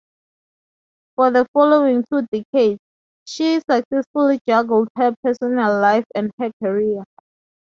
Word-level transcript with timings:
For 1.15 1.29
the 1.29 1.45
following 1.53 2.03
two 2.11 2.23
decades, 2.31 2.79
she 3.23 3.59
successfully 3.69 4.39
juggled 4.47 4.87
her 4.95 5.13
personal 5.23 5.79
life 5.79 6.05
and 6.15 6.31
her 6.39 6.51
career. 6.59 7.03